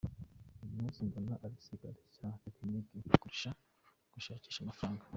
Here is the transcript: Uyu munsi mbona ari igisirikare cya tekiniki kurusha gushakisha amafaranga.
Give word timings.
Uyu 0.61 0.75
munsi 0.79 0.97
mbona 1.07 1.33
ari 1.43 1.53
igisirikare 1.55 1.93
cya 2.15 2.29
tekiniki 2.43 2.97
kurusha 3.19 3.49
gushakisha 4.13 4.59
amafaranga. 4.63 5.03